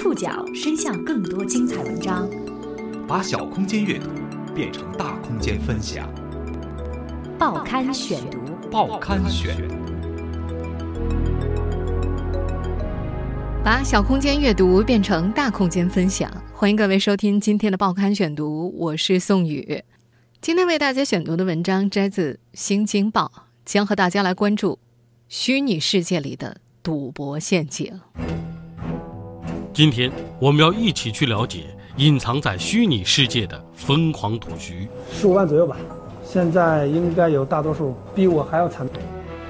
[0.00, 2.26] 触角伸向更多精彩文章，
[3.06, 4.08] 把小空间阅读
[4.54, 6.10] 变成大空间分享。
[7.38, 8.38] 报刊选读，
[8.70, 9.54] 报刊选，
[13.62, 16.32] 把小空间阅读变成大空间分享。
[16.54, 19.84] 欢迎各位收听今天的报刊选读，我是宋宇。
[20.40, 23.30] 今天为大家选读的文章摘自《新京报》，
[23.66, 24.78] 将和大家来关注
[25.28, 28.00] 虚拟世界里的赌博陷阱。
[29.80, 31.60] 今天我们要一起去了解
[31.96, 34.86] 隐藏在虚拟世界的疯狂赌局。
[35.10, 35.74] 十五万左右吧，
[36.22, 38.86] 现在应该有大多数比我还要惨。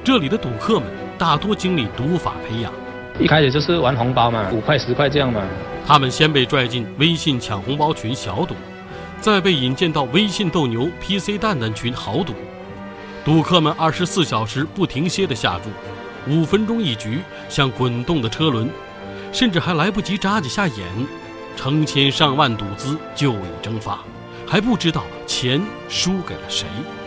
[0.04, 0.84] 这里的赌客们
[1.18, 2.72] 大多经历赌法培养，
[3.18, 5.42] 一开始就是玩红包嘛，五块十块这样嘛。
[5.84, 8.54] 他们先被拽进微信抢红包群小赌，
[9.20, 12.34] 再被引荐到微信斗牛 PC 蛋蛋群豪赌。
[13.24, 18.68] 赌客们二十四小时不停歇的下注，五分钟一局，像滚动的车轮。
[19.32, 20.86] 甚至还来不及眨几下眼，
[21.56, 24.00] 成千上万赌资就已蒸发，
[24.46, 26.66] 还不知道钱输给了谁。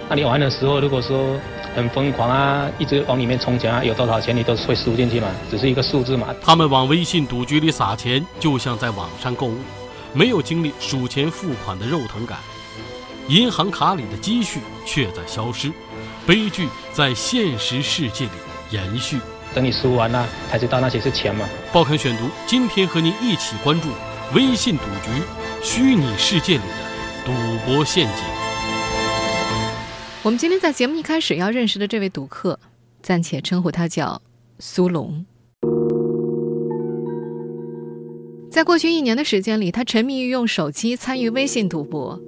[0.09, 1.39] 那你玩的时候，如果说
[1.75, 6.27] 很疯狂啊，一直往里面充钱啊，有多少钱你都会输进去嘛，只是一个数字嘛。
[6.41, 9.57] 他们往微信赌局里撒钱，就像在网上购物，
[10.13, 12.37] 没有经历数钱付款的肉疼感，
[13.27, 15.71] 银行卡里的积蓄却在消失，
[16.25, 18.31] 悲剧在现实世界里
[18.69, 19.19] 延续。
[19.53, 21.47] 等你输完了，才知道那些是钱嘛。
[21.71, 23.89] 报刊选读，今天和您一起关注
[24.33, 25.21] 微信赌局，
[25.61, 27.31] 虚拟世界里的赌
[27.65, 28.23] 博陷阱。
[30.23, 32.59] 我们今天在节目一开始要认识的这位赌客，
[33.01, 34.21] 暂且称呼他叫
[34.59, 35.25] 苏龙。
[38.49, 42.19] 在过去一年的时间里，他沉迷于用手机参与微信赌博，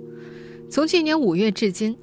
[0.69, 1.97] 从去年五月至今。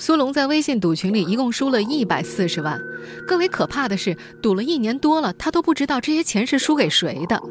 [0.00, 2.80] 苏龙在微信赌群里一共输了一百四十万，
[3.26, 7.42] 更为可怕的是，赌了一年多了，他都不知道这些钱是输给谁的。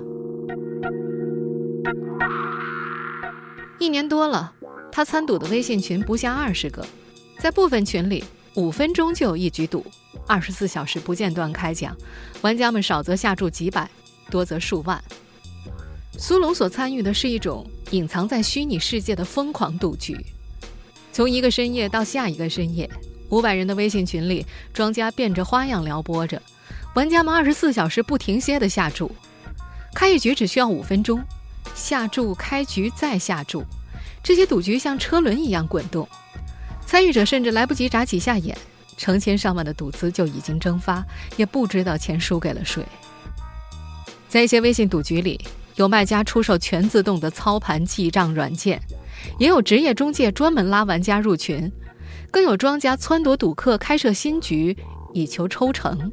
[3.80, 4.54] 一年多了，
[4.90, 6.88] 他参赌的微信群不下二十个，
[7.38, 8.24] 在部分群里，
[8.56, 9.86] 五分钟就有一局赌，
[10.26, 11.94] 二十四小时不间断开奖，
[12.42, 13.90] 玩家们少则下注几百，
[14.32, 15.04] 多则数万。
[16.18, 20.18] 苏龙所参与的是一种隐藏在虚拟世界的疯狂赌局。
[21.18, 22.88] 从一个深夜到下一个深夜，
[23.30, 26.40] 五百人的微信群里，庄家变着花样撩拨着，
[26.94, 29.12] 玩家们二十四小时不停歇的下注，
[29.96, 31.20] 开一局只需要五分钟，
[31.74, 33.64] 下注、开局再下注，
[34.22, 36.08] 这些赌局像车轮一样滚动，
[36.86, 38.56] 参与者甚至来不及眨几下眼，
[38.96, 41.04] 成千上万的赌资就已经蒸发，
[41.36, 42.86] 也不知道钱输给了谁。
[44.30, 45.42] 在一些微信赌局里，
[45.78, 48.80] 有卖家出售全自动的操盘记账软件。
[49.40, 51.72] 也有职业中介专门拉玩家入群，
[52.32, 54.76] 更有庄家撺掇赌客开设新局
[55.14, 56.12] 以求抽成。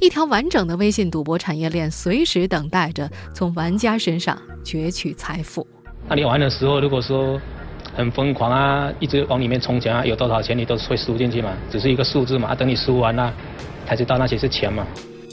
[0.00, 5.66] 一条完整的微信赌博产业链，随时等待着从玩家身上攫取财富。
[6.08, 7.40] 那你玩的时候，如果说
[7.94, 12.54] 很疯狂啊，一直往里面充钱啊，有多少钱你都会输进去嘛，只是一个数字嘛。
[12.54, 13.32] 等你输完了，
[13.86, 14.86] 才知道那些是钱嘛。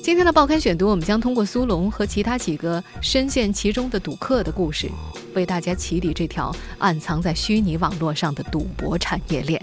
[0.05, 4.87] 今天的报刊选读，我们将通过苏龙和其他几个深陷其中的赌客的故事，
[5.33, 9.59] 为大家启迪这条暗藏在虚拟网络上的赌博产业链。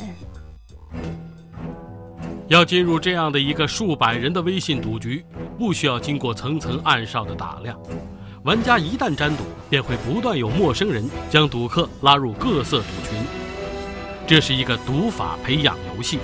[2.48, 5.24] 要进入这样的一个数百人的微信赌局，
[5.56, 7.80] 不需要经过层层暗哨的打量，
[8.42, 13.16] 玩家一旦沾赌，便会不断有陌生人将赌客拉入各色赌群。
[14.26, 16.18] 这是一个赌法培养游戏，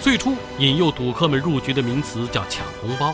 [0.00, 3.12] 最初引诱赌客们入局的名词叫抢红包。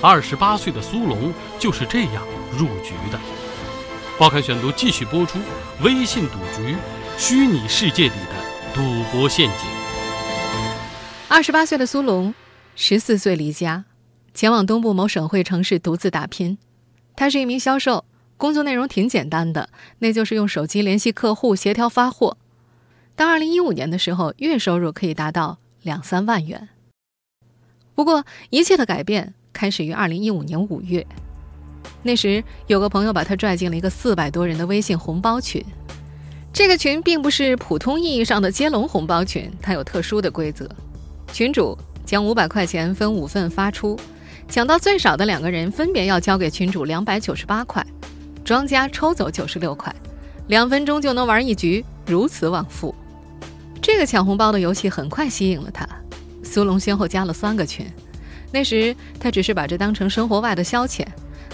[0.00, 2.22] 二十八岁的苏龙就是这样
[2.52, 3.18] 入局的。
[4.18, 5.38] 报刊选读继续播出：
[5.82, 6.76] 微信赌局，
[7.18, 9.68] 虚拟世界里的赌博陷阱。
[11.28, 12.32] 二十八岁的苏龙，
[12.76, 13.84] 十四岁离家，
[14.34, 16.58] 前往东部某省会城市独自打拼。
[17.16, 18.04] 他是一名销售，
[18.36, 22.36] 工作内容挺简单的，那就是用手机联系客户，协调发货。
[23.16, 26.68] 到二零一五年的时候，月收入可以达到两三万元。
[27.94, 29.34] 不过，一切的改变。
[29.54, 31.06] 开始于二零一五年五月，
[32.02, 35.64] 那时有个朋友把他拽进了一个四百多人的微信红包群。
[36.52, 40.68] 这个群并不是普通意义上的接龙红包群，它有特殊的规则。
[41.32, 43.98] 群主将五百块钱分五份发出，
[44.48, 47.84] 抢到最少的两个人分别要交给群主两百九十八块，
[48.44, 49.92] 庄家抽走九十六块，
[50.48, 52.94] 两分钟就能玩一局，如此往复。
[53.82, 55.84] 这个抢红包的游戏很快吸引了他，
[56.44, 57.84] 苏龙先后加了三个群。
[58.54, 61.04] 那时他只是把这当成生活外的消遣，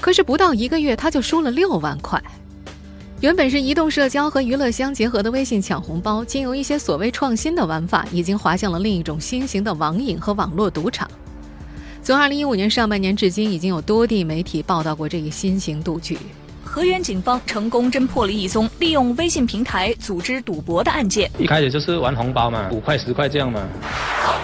[0.03, 2.23] 可是不到一个月他就输了六万块。
[3.23, 11.11] 原本是移动社交和娱乐相结合的微信抢红包，经由一些所谓创新的玩法，已经滑向了另一种新型的网瘾和网络赌场。
[12.03, 16.19] 从二零一五年上半年至今，已经有多地媒体报道过这一新型赌局。
[16.73, 21.29] 河源警方成功侦破了一宗利用微信平台组织赌博的案件。
[21.37, 23.61] 一开始就是玩红包嘛，五块十块这样嘛。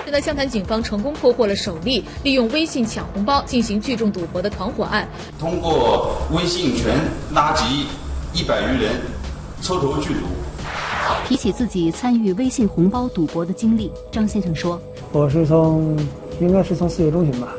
[0.02, 5.08] 现在湘潭警方成功破获了首例利用微信抢红包进行聚众赌博的团伙案。
[5.38, 6.86] 通过微信群
[7.32, 7.86] 拉集
[8.34, 8.90] 一百余人，
[9.62, 10.26] 抽头聚赌。
[11.28, 14.82] 提起自己参与微信红包赌博的经历，张先生说
[15.12, 15.96] ：“我是从，
[16.40, 17.52] 应该是从四月中旬吧，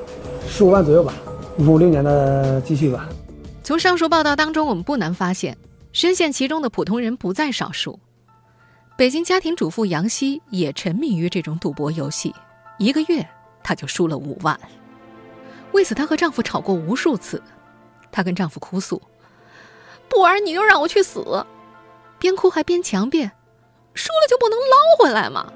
[0.45, 1.13] 十五万左右吧，
[1.57, 3.07] 五六年的积蓄吧。”
[3.67, 5.57] 从上述报道当中，我们不难发现，
[5.91, 7.99] 深陷其中的普通人不在少数。
[8.97, 12.33] 北京家庭主妇杨希也沉迷于这种赌博游戏，
[12.77, 13.27] 一个月
[13.61, 14.57] 她就输了五万。
[15.73, 17.43] 为此，她和丈夫吵过无数次。
[18.09, 19.01] 她跟丈夫哭诉
[20.07, 21.45] ：“不玩你就让我去死！”
[22.19, 23.29] 边哭还边强辩
[23.93, 25.51] ：“输了就不能捞回来吗？”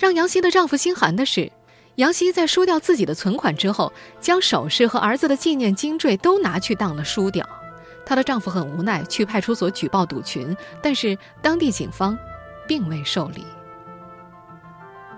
[0.00, 1.52] 让杨希的丈夫心寒的是。
[1.96, 7.46] 杨希在输掉自己的存款之后，将首饰和儿子的纪念金坠都拿去当了输掉。
[8.04, 12.16] 她的丈夫很无奈，去派出所举报赌群，但是当地警方
[12.66, 13.44] 并未受理。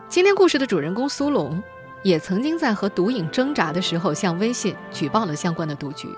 [0.08, 1.62] 今天故事的主人公苏龙，
[2.02, 6.08] 也曾经在和毒瘾挣扎的时候，向微信举报了相关的赌局，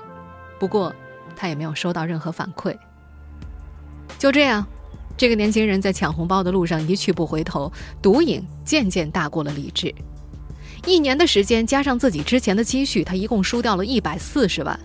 [0.58, 0.92] 不过
[1.36, 2.76] 他也没有收到任何反馈。
[4.18, 4.66] 就这样，
[5.18, 7.70] 这个年轻人在抢红包的路上一去不回头，
[8.00, 9.94] 毒瘾渐渐大过了理智。
[10.84, 14.78] 一年的时间，加上自己之前的积蓄，他一共输掉了一百四十万。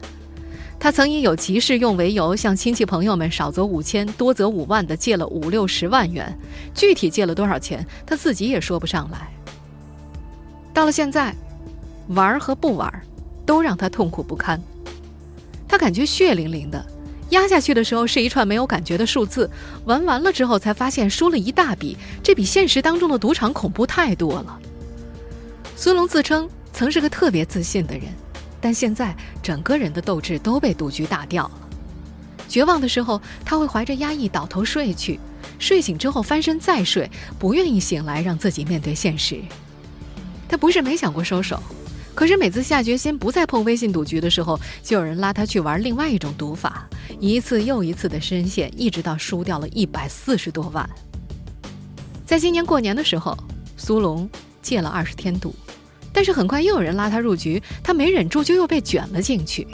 [0.79, 6.35] 他曾以有急事用为由，向亲戚朋友们少则五千，多则五万的借了五六十万元。
[6.73, 9.29] 具体借了多少钱，他自己也说不上来。
[10.73, 11.35] 到了现在，
[12.07, 12.91] 玩和不玩，
[13.45, 14.59] 都让他痛苦不堪。
[15.67, 16.83] 他感觉血淋淋的，
[17.29, 19.47] 压下去的时候是一串没有感觉的数字，
[19.85, 24.59] 玩完了之后才发现输了一大笔，这比现实当中的赌场恐怖太多了。
[25.81, 28.03] 苏龙自称曾是个特别自信的人，
[28.61, 31.51] 但现在整个人的斗志都被赌局打掉了。
[32.47, 35.19] 绝望的时候，他会怀着压抑倒头睡去，
[35.57, 39.41] 睡醒之后翻身再睡，不愿意醒来让自己面对现实。
[40.47, 41.59] 他不是没想过收手，
[42.13, 46.87] 可是每次下决心不再碰微信赌局的时候，就有人拉他去玩另外一种赌法，
[47.19, 50.87] 一次又一次的深陷，一直到输掉了一百四十多万。
[52.23, 53.35] 在今年过年的时候，
[53.75, 54.29] 苏龙
[54.61, 55.55] 戒了二十天赌。
[56.13, 59.67] 但是很快又有人拉他入局，他没忍住就又被卷了进去。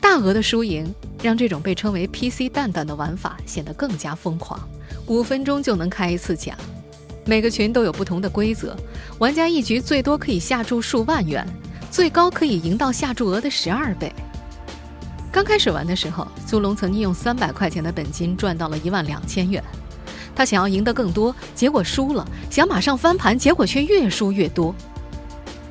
[0.00, 0.92] 大额的输赢
[1.22, 4.58] 让这种被称为 “PC 蛋蛋”的玩法显得更加疯狂，
[5.06, 6.56] 五分钟就能开一次奖，
[7.26, 8.74] 每个群都有不同的规则，
[9.18, 11.46] 玩家一局最多可以下注数万元，
[11.90, 14.10] 最高可以赢到下注额的十二倍。
[15.30, 19.62] 刚开始玩的时候，苏龙曾经用三百块钱的本金赚到了一万两千元。
[20.38, 24.72] 他想要赢得更多，结果输了；想马上翻盘，结果却越输越多。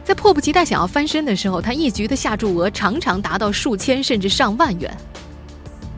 [0.03, 4.93] 在迫不及待想要翻身的时候，他一局的下注额常常达到数千甚至上万元。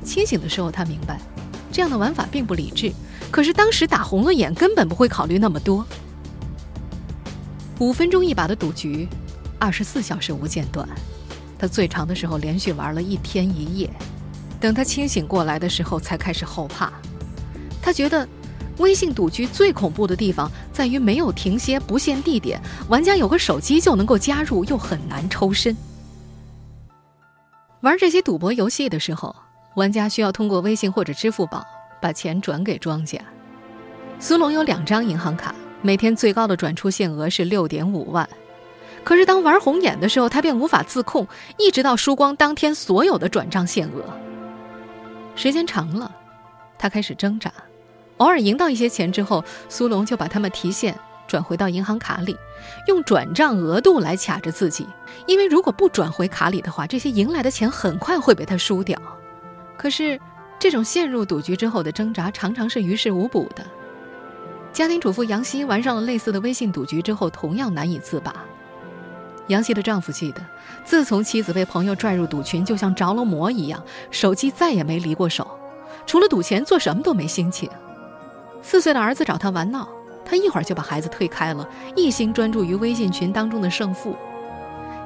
[0.04, 1.20] 清醒的时候，他明白
[1.72, 2.94] 这样的玩法并不理智，
[3.32, 5.84] 可是当时打红了眼，根本不会考虑那么多。
[7.80, 9.08] 五分钟一把的赌局，
[9.58, 10.88] 二十四小时无间断。
[11.58, 13.90] 他最长的时候连续玩了一天一夜。
[14.60, 16.94] 等他清醒过来的时候，才开始后怕。
[17.82, 18.30] 他觉得。
[18.80, 22.60] 微信赌局最恐怖的地方在于没有停歇、不限地点，
[22.90, 25.76] 玩家有个手机就能够加入，又很难抽身。
[27.82, 29.36] 玩这些赌博游戏的时候，
[29.76, 31.66] 玩家需要通过微信或者支付宝
[32.02, 33.20] 把钱转给庄家。
[34.20, 38.28] 苏龙有两张银行卡，每天最高的转出限额是六点五万。
[39.04, 41.26] 可是当玩红眼的时候，他便无法自控，
[41.58, 44.04] 一直到输光当天所有的转账限额。
[45.36, 46.14] 时间长了，
[46.78, 47.52] 他开始挣扎。
[48.20, 50.98] 偶尔赢到一些钱之后，苏龙就把他们提现
[51.28, 52.38] 转回到银行卡里，
[52.88, 54.88] 用转账额度来卡着自己。
[55.26, 59.00] 因为如果不转回卡里的话，这些赢来的钱很快会被他输掉。
[59.78, 60.20] 可是，
[60.60, 63.66] 这种陷入赌局之后的挣扎常常是于事无补的。
[64.74, 68.36] 家庭主妇杨希玩上了类似的微信赌局之后，同样难以自拔。
[69.48, 70.42] 杨希的丈夫记得，
[70.84, 75.50] 自从妻子被朋友拽入赌群，就像着了魔一样，手机再也没离过手，
[76.06, 77.70] 除了赌钱，做什么都没心情。
[78.62, 79.88] 四岁的儿子找他玩闹，
[80.26, 84.16] 他一会儿就把孩子推开了，一心专注于微信群当中的胜负。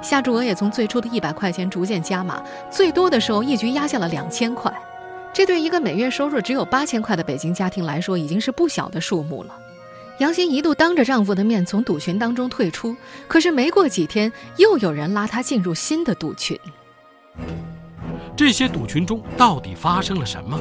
[0.01, 4.73] 下注额也从最初的一百块钱逐渐加码，最多的时候一局压下了两千块。
[5.31, 9.55] 这对一个每月收入只有八千块的北京家庭来说，已经是不小的数目了。
[10.19, 12.95] 杨欣一度当着丈夫的面从赌群当中退出，
[13.27, 16.59] 可是没过几天，又有人拉她进入新的赌群。
[18.35, 20.59] 这些赌群中到底发生了什么？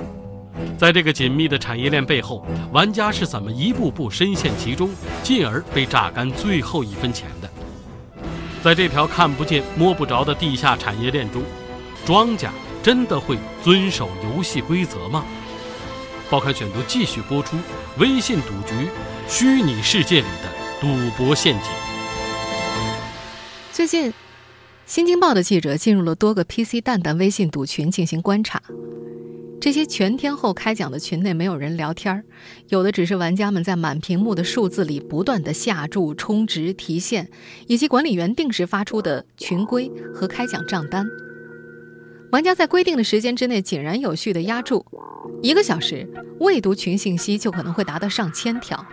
[0.78, 4.90] 在这个紧密的产业链背后，玩家是怎么一步步深陷其中，
[5.22, 7.50] 进而被榨干最后一分钱的？
[8.62, 11.42] 在这条看不见、摸不着的地下产业链中，
[12.04, 15.24] 庄家真的会遵守游戏规则吗？
[16.30, 17.56] 报刊选读继续播出：
[17.98, 18.88] 微信赌局，
[19.28, 20.48] 虚拟世界里的
[20.80, 21.70] 赌博陷阱。
[23.72, 24.10] 最近，
[24.86, 28.62] 《新京报》的记者进入了多个 PC 蛋蛋微信赌群进行观察。
[29.62, 32.24] 这些全天候开奖的群内没有人聊天儿
[32.68, 37.30] 有的只是玩家们在满屏幕的数字里不断的下注、充值、提现，
[37.68, 41.06] 以及管理员定时发出的群规和开奖账单。
[42.32, 44.84] 玩家在规定的时间之内井然有序的压注，
[45.44, 46.08] 一个小时
[46.40, 48.84] 未读群信息就可能会达到上千条。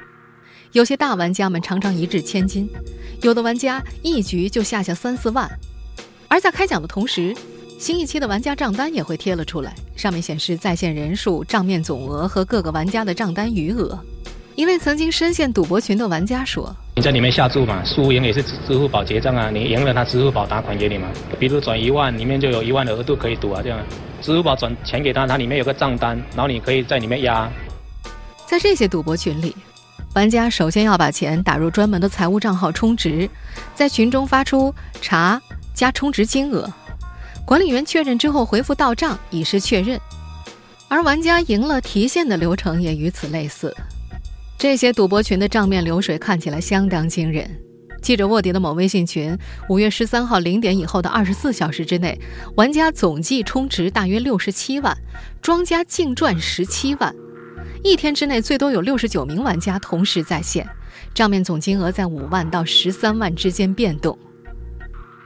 [0.74, 2.70] 有些大玩家们常常一掷千金，
[3.24, 5.50] 有的玩家一局就下下三四万。
[6.28, 7.36] 而在开奖的同时，
[7.80, 13.98] 新一期的玩家账单也会贴了出来，上面显示在线人数、账面总额和各个玩家的账单余额。
[14.56, 21.08] 一位曾经深陷赌博群的玩家说：“你在里面下注嘛，输赢也是支付宝结账啊，你赢了他支付宝打款给你嘛。
[21.40, 23.80] 比如转一万，里面就有一万的额度可以赌啊，这样
[24.22, 27.50] 支付宝转钱给他，他里面有个账单，然后你可以在里面压。”
[28.46, 29.56] 在这些赌博群里，
[30.16, 33.30] 玩家首先要把钱打入专门的财务账号充值，
[33.74, 35.42] 在群中发出查
[35.74, 36.70] 加充值金额。
[37.50, 40.00] 管理员确认之后回复到账，以示确认。
[40.88, 43.76] 而玩家赢了提现的流程也与此类似。
[44.56, 47.50] 这些赌博群的账面流水看起来相当惊人。
[48.04, 49.36] 记者卧底的某微信群，
[49.68, 52.22] 五月十三号零点以后的二十四小时之内，
[52.56, 54.96] 玩家总计充值大约六十七万，
[55.42, 57.12] 庄家净赚十七万。
[57.84, 60.70] 一天之内最多有六十九名玩家同时在线，
[61.16, 64.16] 账面总金额在五万到十三万之间变动。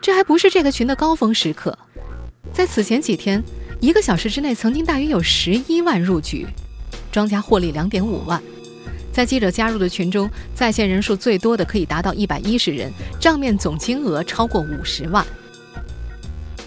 [0.01, 1.77] 这还不是这个群的高峰时刻。
[2.51, 3.41] 在此前几天，
[3.79, 6.45] 一个小时之内，曾经大约有十一万入局，
[7.11, 8.41] 庄家获利两点五万。
[9.11, 15.25] 在记者加入的群中，在线人数最多的可以达到一百一十人，账面总金额超过五十万。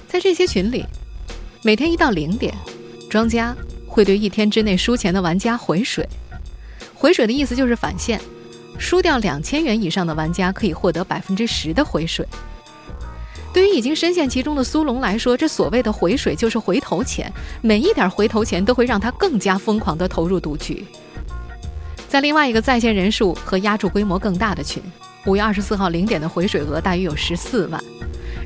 [0.09, 0.85] 在这些群里，
[1.63, 2.55] 每天一到零点，
[3.11, 3.55] 庄家
[3.87, 6.09] 会对一天之内输钱的玩家回水。
[6.95, 8.21] 回水的意思就是返现，
[8.79, 12.27] 输掉两千元以上的玩家可以获得百分之十的回水。
[13.57, 17.33] 对于已经深陷其中的苏龙来说，这所谓的回水就是回头钱，
[17.63, 20.85] 每一点回头钱都会让他更加疯狂地投入赌局。
[22.07, 24.83] 在另外一个在线人数和压注规模更大的群，
[25.25, 27.83] 五月二十四号零点的回水额大约有十四万。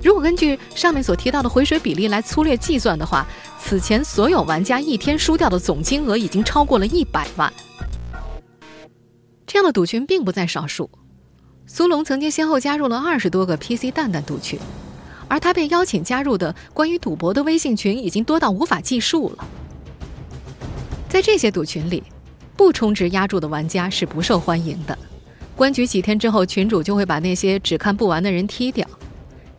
[0.00, 3.26] 如果根据上面所提到的回水比例来粗略计算的话，
[3.58, 7.52] 此前所有玩家一天输掉的总金额已经超过了一百万。
[9.44, 10.88] 这样的赌群并不在少数，
[11.66, 14.56] 苏龙曾经先后加入了二十多个 PC 蛋蛋赌群。
[15.30, 19.46] 而他被邀请加入的关于赌博的微信群已经多到无法计数了。
[21.08, 22.02] 在这些赌群里，
[22.56, 24.98] 不充值押注的玩家是不受欢迎的。
[25.54, 28.84] 关局几天之后，群主就会把那些只看不完的人踢掉。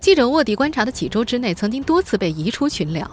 [0.01, 3.09] 记者卧底观察的几周之内，曾经多次被移出群聊。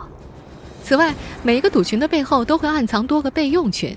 [0.83, 3.97] 此外，每一个赌群的背后都会暗藏多个备用群，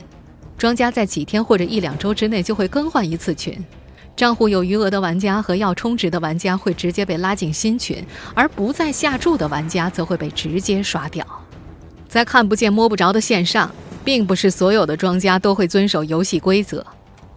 [0.56, 3.58] 庄家在几天或者一两周之内就会更换一次群。
[4.22, 11.26] 账户有余额的玩家和要充值的玩家会直接被拉进新群，而不再下注的玩家则会被直接刷掉。
[12.08, 13.74] 在看不见摸不着的线上，
[14.06, 16.86] 并不是所有的庄家都会遵守游戏规则。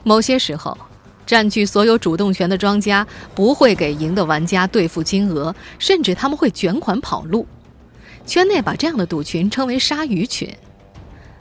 [0.03, 0.77] 某些时候，
[1.25, 7.47] 占据所有主动权的庄家不会给赢的玩家兑付金额，甚至他们会卷款跑路。
[8.27, 10.55] 圈内把这样的赌群称为“鲨鱼群”。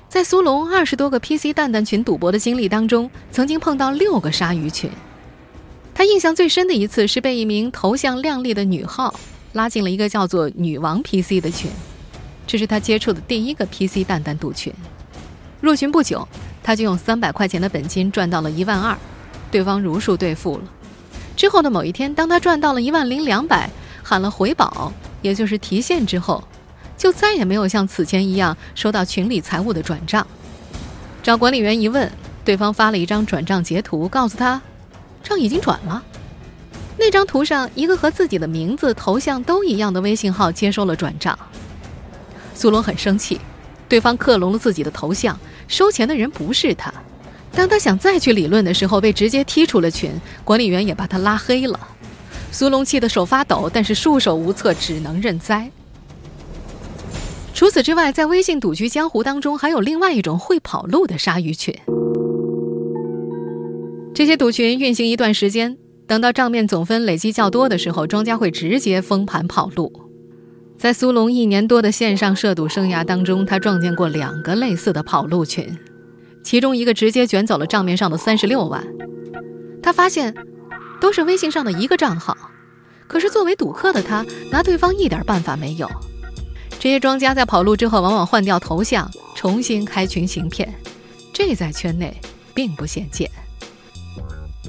[0.07, 4.89] 在苏龙二十多个 PC 蛋蛋群赌博的经历当中，曾经碰到六个鲨鱼群。
[5.95, 9.13] 他印象最深的一次是被一名头像靓丽的女号
[9.53, 11.69] 拉进了一个叫做“女王 PC” 的群，
[12.47, 14.73] 这是他接触的第一个 PC 蛋蛋赌群。
[15.61, 16.27] 入群不久，
[16.63, 18.97] 他就用三百块钱的本金赚到了一万二，
[19.51, 20.63] 对方如数兑付了。
[21.37, 23.69] 之后的某一天，当他赚到了一万零两百，
[24.01, 26.43] 喊了回保，也就是提现之后，
[26.97, 30.25] 就再也没有像此前一样收到群里财务的转账。
[31.21, 32.11] 找管理员一问，
[32.43, 34.61] 对方发了一张转账截图，告诉他。
[35.23, 36.03] 账已经转了，
[36.97, 41.37] 那张图上一个和自己的名字、头像都一样的微信号接收了转账。
[42.53, 43.39] 苏龙很生气，
[43.87, 46.93] 对方克隆了自己的头像，收钱的人不是他。
[47.51, 50.11] 当他想再去理论的时候，被直接踢出了群，
[50.43, 51.79] 管理员也把他拉黑了。
[52.51, 55.71] 苏龙气得手发抖，但是束手无策，只能认栽。
[57.53, 61.75] 除此之外，在微信赌局江湖当中，还有另外一种会跑路的鲨鱼群。
[64.13, 69.91] 这些赌群运行一段时间，等到账面总分累积较多的时候，庄家会直接封盘跑路。
[70.77, 75.75] 在苏龙一年多的线上涉赌生涯当中，他撞见过两个类似的跑路群，
[76.43, 78.85] 其中一个直接卷走了账面上的三十六万。
[79.81, 80.35] 他发现，
[81.01, 82.37] 都是微信上的一个账号，
[83.07, 85.89] 可是作为赌客的他，拿对方一点办法没有。
[86.79, 90.71] 这些庄家在跑路之后，往往换掉头像，重新开群行骗，
[91.33, 92.15] 这在圈内
[92.53, 93.27] 并不鲜见。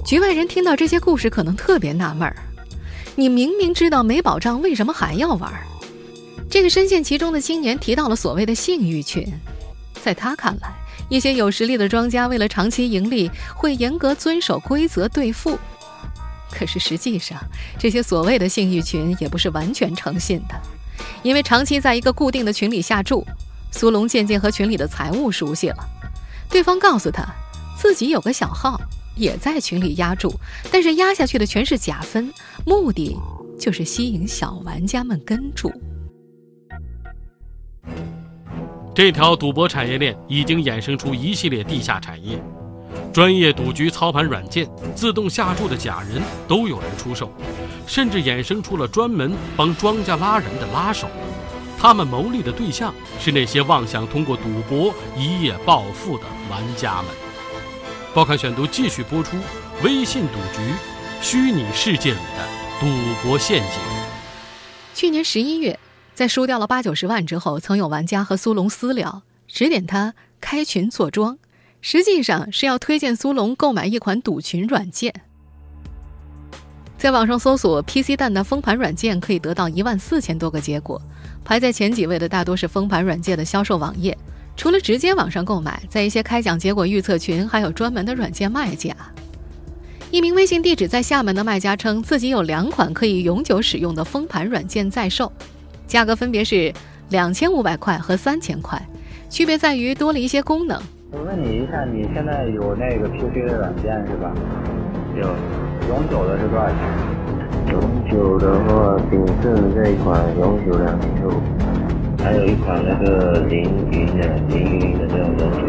[0.05, 2.37] 局外人听到这些故事，可能特别纳闷儿：
[3.17, 5.51] 你明明知道没保障，为什么还要玩？
[6.51, 9.27] 这个深陷其中的青年提到了所谓的性欲群，
[10.03, 10.71] 在他看来，
[11.09, 15.59] 一些有实力的庄家为了长期盈利，会严格遵守规则兑付。
[16.53, 17.41] 可是实际上，
[17.79, 20.55] 这些所谓的性欲群也不是完全诚信的，
[21.23, 23.27] 因为长期在一个固定的群里下注，
[23.73, 25.77] 苏龙渐渐和群里的财务熟悉了。
[26.51, 27.25] 对方告诉他，
[27.81, 28.79] 自己有个小号。
[29.17, 30.35] 也在群里压注，
[30.71, 32.33] 但是压下去的全是假分，
[32.65, 33.17] 目的
[33.59, 35.71] 就是吸引小玩家们跟注。
[38.95, 42.41] 这条赌博产业链已经衍生出一系列地下产业，
[43.13, 47.31] 专业赌局操盘软件、自动下注的假人都有人出售，
[47.87, 51.09] 甚至衍生出了专门帮庄家拉人的拉手。
[51.77, 57.24] 他们牟利的对象是那些妄想通过赌博一夜暴富的玩家们。
[58.15, 59.37] 报刊选读继续播出：
[59.83, 60.73] 微信赌局，
[61.21, 62.47] 虚拟世界里的
[62.79, 62.87] 赌
[63.21, 63.73] 博陷阱。
[64.95, 65.77] 去年十一月，
[66.15, 71.37] 在输掉了八九十万之后，曾有玩家和苏龙私聊，指点他开群做庄，
[71.81, 75.13] 实际上是要推荐苏龙购买一款赌群软件。
[76.97, 81.03] 在网上搜索 “PC 蛋的封盘软件”，可以得到一万四千多个结果，
[81.45, 84.17] 排在前几位的大多是封盘软件的销售网页。
[84.57, 88.95] 除了直接网上购买，在一些开奖结果预测群，还有专门的软件卖家。
[90.11, 95.31] 一名微信地址在厦门的卖家称，自己有两款可以永久使用的封盘软件在售，
[95.89, 96.73] 价格分别是
[97.11, 98.81] 两千五百块和三千块，
[99.29, 100.81] 区别在于多了一些功能。
[101.11, 104.33] 我问你一下，你现在有那个 PC 的软件是吧？
[105.17, 105.23] 有，
[105.89, 106.79] 永久的是多少钱？
[107.73, 111.31] 永久的话，鼎盛这一款永久两年后。
[112.25, 115.61] 还有一款那个凌云的，凌云的这种东西，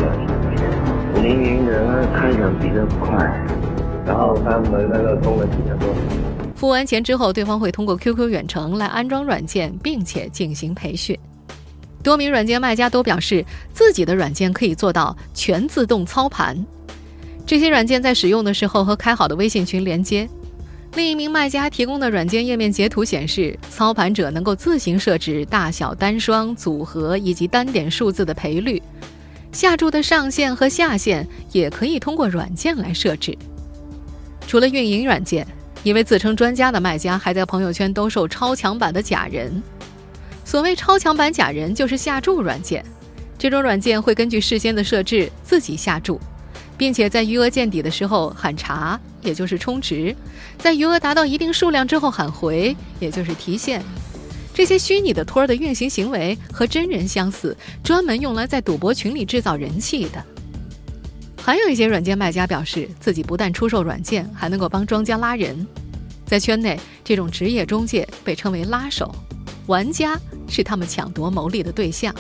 [1.21, 3.17] 凌云的开场比较快，
[4.05, 5.93] 然后他们那个功能比较多。
[6.55, 11.19] 付完钱之后，对方会通过 QQ 远程来安装软件，并且进行培训。
[12.01, 16.65] 多名软件卖家都表示，自己的软件可以做到全自动操盘。
[17.45, 20.25] 这些软件在使用的时候和开好的微信群连接。
[20.95, 28.81] 另一名卖家提供的软件页面截图显示，操盘者能够自行设置大小单双、组合以及单点数字的赔率，
[29.51, 33.37] 下注的上限和下限也可以通过软件来设置。
[34.47, 35.45] 除了运营软件，
[35.83, 39.61] 一位自称专家的卖家还在朋友圈兜售超强版的假人。
[40.45, 42.81] 所谓超强版假人，就是下注软件，
[43.37, 46.17] 这种软件会根据事先的设置自己下注。
[46.77, 50.15] 并且在余额见底的时候喊查，也就是充值；
[50.57, 53.83] 在余额达到一定数量之后喊回，也就是提现。
[54.53, 60.23] 这些虚拟的托儿的运行行为和真人相似，专门用来在赌博群里制造人气的。
[61.41, 65.67] 还有一些软件卖家表示，自己不但出售软件，还能够帮庄家拉人。
[66.25, 69.13] 在圈内，这种职业中介被称为“拉手”，
[69.67, 72.15] 玩家是他们抢夺牟利的对象。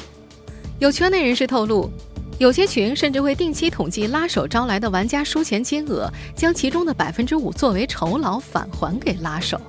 [0.77, 1.89] 有圈内人士透露。
[2.37, 9.59] 有些群甚至会定期统计拉手招来的玩家输钱金额，将其中的百分之五作为酬劳返还给拉手。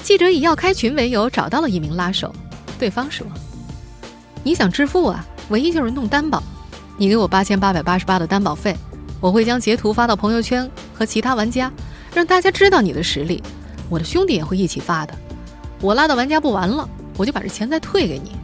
[0.00, 2.32] 记者以要开群为由找到了一名拉手，
[2.78, 3.26] 对方说
[4.44, 5.26] ：“你想致富啊？
[5.48, 6.40] 唯一就是弄担保，
[6.96, 8.76] 你给我八千八百八十八的担保费，
[9.20, 11.72] 我会将截图发到朋友圈和其他玩家，
[12.14, 13.42] 让大家知道你的实力。
[13.90, 15.14] 我的兄弟也会一起发的。
[15.80, 18.36] 我拉的玩家不玩了，我就把这钱再退给你。”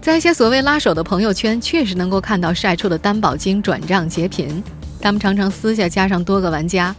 [0.00, 4.62] 在一些所谓拉手的朋友圈，确实能够看到晒出的担保金转账截屏。
[4.98, 6.94] 他们常常私下加上多个玩家，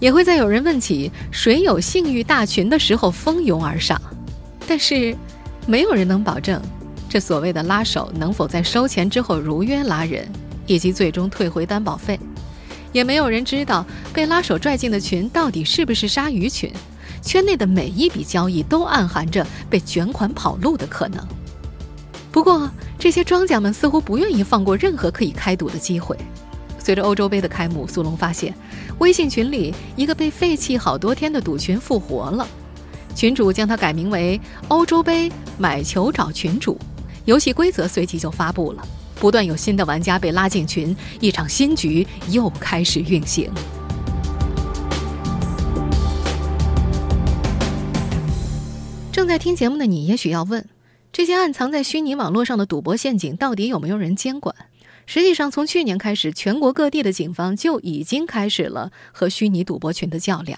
[0.00, 4.00] 也会在有人问起谁有性欲大群的时候蜂拥而上。
[4.66, 5.16] 但是，
[5.64, 6.60] 没有人能保证
[7.08, 10.28] 这所谓的拉手能否在收钱之后如约拉人，
[10.66, 12.18] 以及最终退回担保费。
[12.92, 16.72] 也没有人知道被拉手拽进的群到底是不是鲨鱼群。
[17.22, 21.24] 圈内的每一笔交易都暗含着被卷款跑路的可能。
[22.40, 26.16] 不过，这些庄家们似乎不愿意放过任何可以开赌的机会。
[26.78, 28.54] 随着欧洲杯的开幕，苏龙发现
[28.98, 32.48] 微信群里一个被废弃好多天的赌群复活了。
[33.14, 36.78] 群主将它改名为“欧洲杯买球找群主”，
[37.26, 38.82] 游戏规则随即就发布了。
[39.16, 43.52] 不断有新的玩家被拉进群，一场新局又开始运行。
[49.12, 50.64] 正在听节目的你，也许要问。
[51.12, 54.54] 这些暗藏在虚拟网络上的赌博陷阱，到底有没有人监管？
[55.06, 60.56] 实际上，从去年开始，全国各地的警方就已经开始了和虚拟赌博群的较量。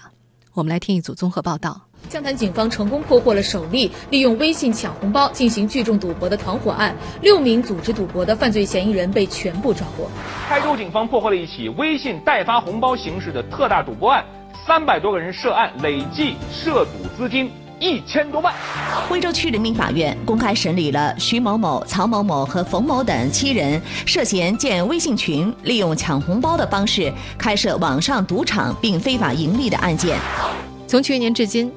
[0.53, 1.81] 我们来听一组综合报道。
[2.09, 10.07] 湘潭警方成功破获了首例利用微信抢红包进行聚众赌博的团伙案，六名组织赌博的犯罪嫌疑人被全部抓获。
[10.47, 14.23] 台州警方破获了一起微信代发红包形式的特大赌博案，
[14.67, 17.49] 三百多个人涉案，累计涉赌资金
[17.83, 18.53] 一千多万。
[19.09, 30.17] 徽州区人民法院公开审理了徐某某、曹某某和冯某等七人涉嫌建微信群，利用抢红包的方式开设网上赌场并非法盈利的案件。
[30.87, 31.69] 从去年至今。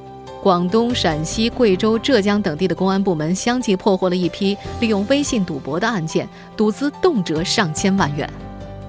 [0.43, 8.31] 广东、陕西、贵州、浙江等地的公安部门相继破获了一批利用微信赌博的案件，赌资动辄上千万元。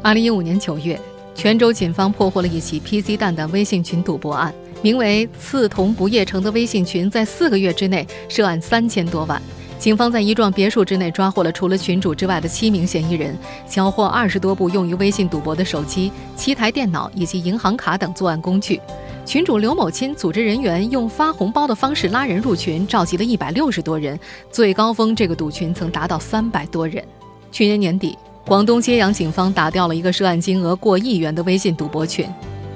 [0.03, 0.99] 二零一五年九月，
[1.33, 9.41] 泉州警方破获了一起 PC 蛋的微信群赌博案，名为“刺桐不夜城”的微信群在四个月之内涉案三千多万。
[9.79, 13.37] 警方在一幢别墅之内抓获了除了群主之外的七名嫌疑人，
[13.69, 18.81] 缴获二十多部用于微信赌博的手机、七台电脑以及银行卡等作案工具。
[19.23, 27.03] 群主刘某钦组织人员用发红包的方式拉人入群，召集了一百六十多人，最高峰这个赌群曾达到三百多人。
[27.51, 32.25] 去年年底，广东揭阳警方打掉了一个涉案金额过亿元的微信赌博群。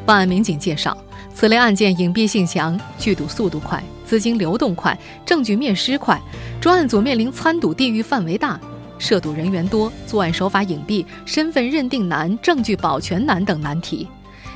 [0.06, 0.96] 办案民警介绍，
[1.42, 6.22] 此类案件隐蔽性强，聚赌速度快，资金流动快，证据灭失快，
[6.62, 8.62] 专案组面临参赌地域范围大、
[9.00, 14.08] 涉赌人员多、作案手法隐蔽、身份认定难、证据保全难等难题。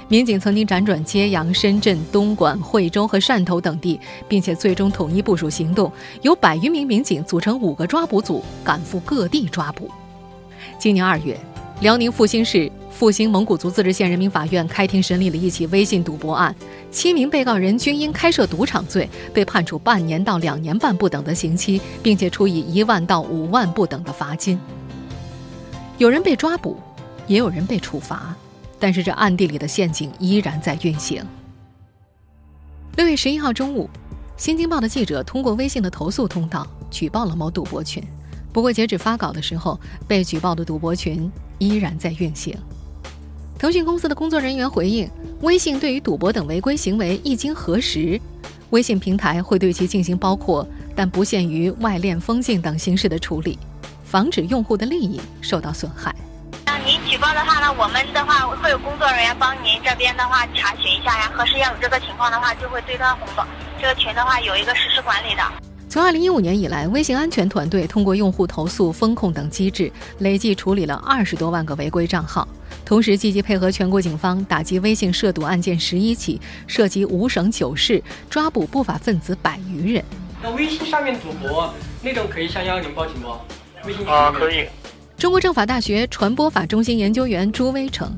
[0.10, 9.90] 民警曾经辗转揭阳、深圳、东莞、惠州和汕头等地，并且最终统一部署行动，由百余名民警组成五个抓捕组，赶赴各地抓捕。
[10.78, 11.36] 今年二月，
[11.82, 16.56] 辽宁阜新市阜新蒙古族自治县人民法院开庭审理了一起微信赌博案，
[16.90, 24.58] 七名被告人均因开设赌场罪被判处半年到两年半不等的刑期，并且处以一万到五万不等的罚金。
[25.98, 26.78] 有人被抓捕，
[27.28, 28.34] 也有人被处罚。
[28.80, 31.22] 但是这暗地里的陷阱依然在运行。
[32.96, 33.90] 六月十一号中午，
[34.38, 38.02] 《新京报》的记者通过微信的投诉通道举报了某赌博群，
[38.54, 39.78] 不过截止发稿的时候，
[40.08, 42.56] 被举报的赌博群依然在运行。
[43.66, 45.10] 腾讯公司的工作人员回应，
[45.42, 48.22] 微信对于赌博等违规行为一经核实，
[48.70, 50.64] 微信平台会对其进行包括
[50.96, 53.58] 但不限于外链封禁等形式的处理，
[54.04, 56.14] 防止用户的利益受到损害。
[56.64, 61.32] 那您举报的话呢，我们的话会有工作人员帮您这边的话查询一下呀。
[61.34, 63.44] 核实要有这个情况的话，就会对他红包
[63.82, 65.42] 这个群的话有一个实时管理的。
[65.96, 72.46] 从二零一五年以来，微信安全团队通过用户投诉、风控等机制，累计处理了二十多万个违规账号，
[72.84, 80.04] 同时积极配合全国警方打击微信涉赌案件十一起，涉及五省九市，抓捕不法分子百余人。
[80.44, 83.30] 那微信上面赌博那种可以向幺幺零报警不？
[83.88, 84.66] 微信啊，可以。
[85.18, 88.14] 中国政法大学传播法中心研究员朱威称，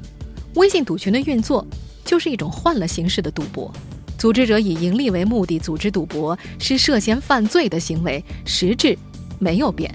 [0.55, 1.63] 微信赌群的运作
[2.03, 3.71] 就是一种换了形式的赌博，
[4.17, 8.97] 组织者以盈利为目的组织赌博是涉嫌犯罪的行为，实质
[9.37, 9.93] 没有变。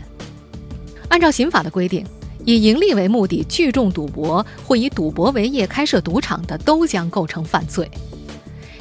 [1.09, 2.07] 按照刑法的规定，
[2.45, 7.91] 以盈利为目的聚众赌博或以赌博为业开设赌场的，都将构成犯罪。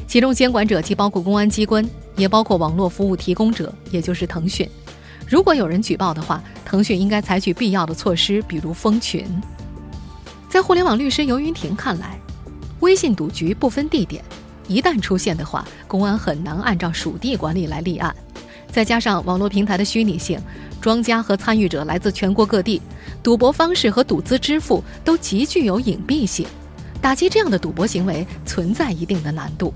[0.07, 1.83] 其中监管者既包括公安机关，
[2.15, 4.69] 也包括网络服务提供者，也就是腾讯。
[5.27, 9.25] 如果有人举报的话，腾讯应该采取必要的措施，比如封群。
[10.49, 12.19] 在互联网律师尤云婷看来，
[12.81, 14.21] 微信赌局不分地点，
[14.71, 18.15] 一旦出现的话，公安很难按照属地管理来立案。
[18.71, 20.39] 再加上网络平台的虚拟性，
[20.79, 22.81] 庄家和参与者来自全国各地，
[23.21, 26.47] 赌博方式和赌资支付都极具有隐蔽性，
[27.01, 29.73] 打击这样的赌博行为存在一定的难度。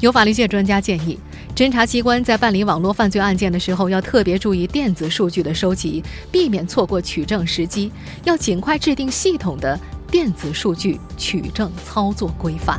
[0.00, 1.16] 有法律界专家建议。
[1.54, 7.90] 侦查机关在办理网络犯罪案件的时候，要特别注意电子数据的收集，避免错过取证时机。
[8.24, 9.78] 要尽快制定系统的
[10.10, 12.78] 电子数据取证操作规范。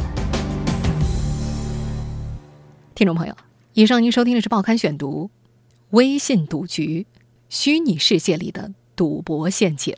[2.97, 3.37] 听众朋友，
[3.73, 5.29] 以上您收听的是《报刊选读》，
[5.91, 7.05] 微信赌局，
[7.47, 9.95] 虚拟世界里的赌博陷阱。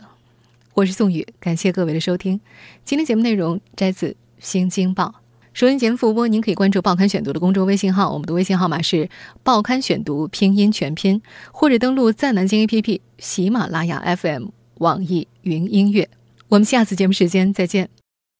[0.74, 2.42] 我是宋宇，感谢各位的收听。
[2.84, 4.10] 今天节目内容摘自
[4.40, 5.06] 《新京报》。
[5.54, 9.06] 收音节目复播，您可以关注《报刊选读》的公众微信号，我们的微信号码是
[9.44, 11.22] 《报刊选读》拼音全拼，
[11.54, 14.48] 或者登录在南京 APP、喜马拉雅 FM、
[14.80, 16.10] 网易云音乐。
[16.50, 17.90] 我们下次节目时间再见。